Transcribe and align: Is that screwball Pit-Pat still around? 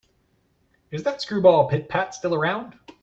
Is 0.89 1.03
that 1.03 1.21
screwball 1.21 1.67
Pit-Pat 1.69 2.15
still 2.15 2.33
around? 2.33 2.73